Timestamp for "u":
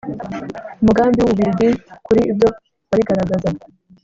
1.25-1.29